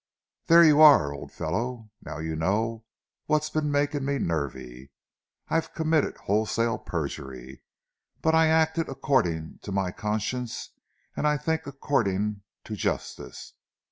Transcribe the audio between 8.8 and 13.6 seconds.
according to my conscience and I think according to justice.